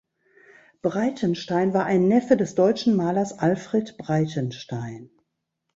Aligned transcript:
Breitenstein 0.81 1.75
war 1.75 1.85
ein 1.85 2.07
Neffe 2.07 2.35
des 2.35 2.55
deutschen 2.55 2.95
Malers 2.95 3.37
Alfred 3.37 3.97
Breitenstein. 3.99 5.11